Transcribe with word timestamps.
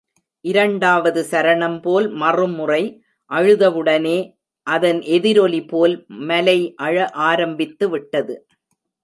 இரண்டாவது 0.45 1.21
சரணம்போல் 1.31 2.07
மறுமுறை 2.13 2.81
அழுதவுடனே, 3.31 4.15
அதன் 4.67 5.01
எதிரொலிபோல் 5.17 5.95
மலை 6.23 6.57
அழ 6.77 7.11
ஆரம்பித்துவிட்டது. 7.29 8.35